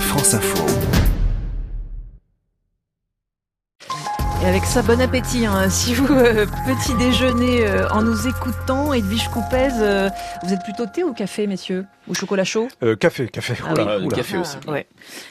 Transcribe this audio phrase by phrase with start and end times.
[0.00, 0.64] France Info.
[4.42, 5.46] Et avec ça, bon appétit.
[5.46, 5.68] hein.
[5.70, 10.08] Si vous euh, petit déjeuner euh, en nous écoutant, Edwige Coupez, euh,
[10.42, 11.86] vous êtes plutôt thé ou café, messieurs?
[12.08, 13.54] Ou chocolat chaud Euh, café, café.
[13.66, 14.04] Ah Oula, oui.
[14.06, 14.16] oula.
[14.16, 14.56] café aussi.
[14.66, 14.86] Ah, ouais.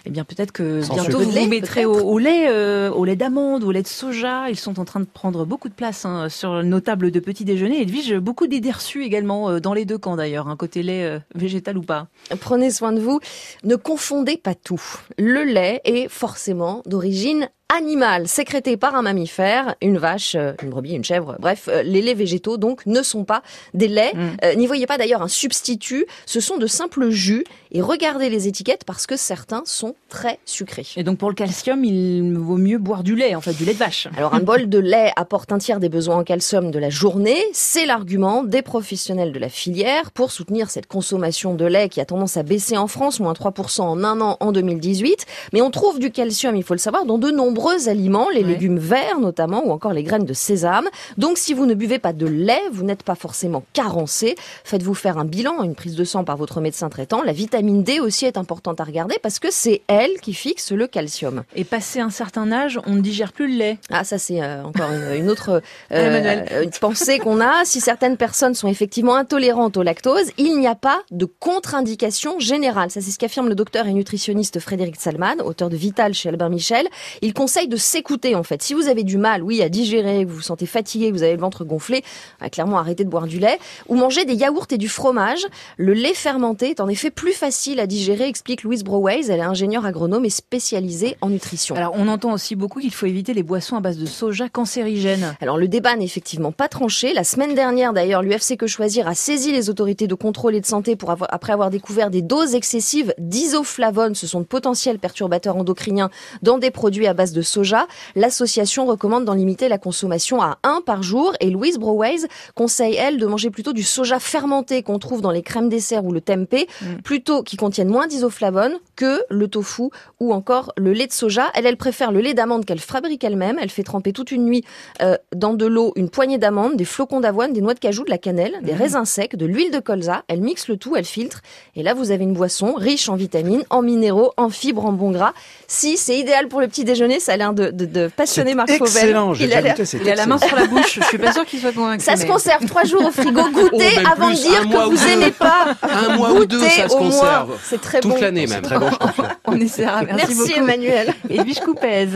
[0.05, 1.23] Eh bien, peut-être que Sans bientôt sucre.
[1.23, 4.49] vous lait, mettrez au, lait, euh, au lait d'amande, au lait de soja.
[4.49, 7.45] Ils sont en train de prendre beaucoup de place hein, sur nos tables de petit
[7.45, 7.81] déjeuner.
[7.81, 11.19] Edwige, beaucoup d'idées reçues également euh, dans les deux camps d'ailleurs, un côté lait euh,
[11.33, 12.07] végétal ou pas.
[12.41, 13.19] Prenez soin de vous.
[13.63, 14.81] Ne confondez pas tout.
[15.17, 21.03] Le lait est forcément d'origine animale, sécrété par un mammifère, une vache, une brebis, une
[21.03, 21.35] chèvre.
[21.39, 23.41] Bref, les laits végétaux donc ne sont pas
[23.73, 24.13] des laits.
[24.13, 24.19] Mm.
[24.43, 26.05] Euh, N'y voyez pas d'ailleurs un substitut.
[26.27, 27.43] Ce sont de simples jus.
[27.71, 30.85] Et regardez les étiquettes parce que certains sont très sucrés.
[30.95, 33.73] Et donc pour le calcium, il vaut mieux boire du lait, en fait, du lait
[33.73, 34.07] de vache.
[34.17, 37.37] Alors un bol de lait apporte un tiers des besoins en calcium de la journée.
[37.51, 42.05] C'est l'argument des professionnels de la filière pour soutenir cette consommation de lait qui a
[42.05, 45.25] tendance à baisser en France, moins 3% en un an en 2018.
[45.51, 48.51] Mais on trouve du calcium, il faut le savoir, dans de nombreux aliments, les Ouais.
[48.51, 50.87] légumes verts notamment, ou encore les graines de sésame.
[51.17, 54.35] Donc si vous ne buvez pas de lait, vous n'êtes pas forcément carencé.
[54.63, 57.23] Faites-vous faire un bilan, une prise de sang par votre médecin traitant.
[57.23, 60.87] La vitamine D aussi est importante à regarder parce que c'est elle qui fixe le
[60.87, 61.43] calcium.
[61.55, 63.77] Et passé un certain âge, on ne digère plus le lait.
[63.91, 65.61] Ah, ça c'est euh, encore une, une autre
[65.91, 67.65] euh, une pensée qu'on a.
[67.65, 72.91] Si certaines personnes sont effectivement intolérantes au lactose, il n'y a pas de contre-indication générale.
[72.91, 76.49] Ça c'est ce qu'affirme le docteur et nutritionniste Frédéric Salman, auteur de Vital chez Albert
[76.49, 76.87] Michel.
[77.21, 78.61] Il conseille de s'écouter en fait.
[78.61, 81.23] Si vous avez du mal, oui, à digérer, que vous vous sentez fatigué, que vous
[81.23, 82.03] avez le ventre gonflé,
[82.41, 85.45] ah, clairement arrêtez de boire du lait ou manger des yaourts et du fromage.
[85.77, 89.29] Le lait fermenté est en effet plus facile à digérer, explique Louise Broways.
[89.29, 91.75] Elle est ingénieure agronome et spécialisée en nutrition.
[91.75, 95.35] Alors on entend aussi beaucoup qu'il faut éviter les boissons à base de soja cancérigènes.
[95.41, 97.13] Alors le débat n'est effectivement pas tranché.
[97.13, 100.65] La semaine dernière d'ailleurs, l'UFC Que Choisir a saisi les autorités de contrôle et de
[100.65, 105.57] santé pour avoir, après avoir découvert des doses excessives d'isoflavones, ce sont de potentiels perturbateurs
[105.57, 106.09] endocriniens
[106.41, 107.87] dans des produits à base de soja.
[108.15, 113.17] L'association recommande d'en limiter la consommation à un par jour et Louise Broways conseille elle
[113.17, 116.67] de manger plutôt du soja fermenté qu'on trouve dans les crèmes dessert ou le tempeh,
[116.81, 117.01] Mm.
[117.03, 119.83] plutôt qui contiennent moins d'isoflavones que le tofu
[120.19, 121.47] ou encore le lait de soja.
[121.53, 123.57] Elle, elle préfère le lait d'amande qu'elle fabrique elle-même.
[123.61, 124.63] Elle fait tremper toute une nuit
[125.01, 128.09] euh, dans de l'eau une poignée d'amandes, des flocons d'avoine, des noix de cajou, de
[128.09, 130.23] la cannelle, des raisins secs, de l'huile de colza.
[130.27, 131.41] Elle mixe le tout, elle filtre.
[131.75, 135.11] Et là, vous avez une boisson riche en vitamines, en minéraux, en fibres, en bons
[135.11, 135.33] gras.
[135.67, 137.19] Si, c'est idéal pour le petit déjeuner.
[137.19, 138.85] Ça a l'air de, de, de passionner Marc Fauvel.
[138.87, 140.99] excellent, j'ai Il a goûté, Il a la main sur la bouche.
[140.99, 142.03] Je suis pas sûre qu'il soit convaincu.
[142.03, 143.41] Ça se conserve trois jours au frigo.
[143.53, 145.11] Goûtez Oh, même avant de dire que ou vous deux.
[145.11, 145.75] aimez pas.
[145.83, 147.09] Un mois ou deux, ça se au moins.
[147.09, 147.59] conserve.
[147.63, 148.21] C'est très Toute bon.
[148.21, 148.61] l'année même.
[148.61, 149.21] Très bon, je.
[149.45, 150.01] On essaiera.
[150.03, 150.69] Merci, Merci beaucoup.
[150.69, 151.13] Emmanuel.
[151.29, 152.07] Edwige Coupez.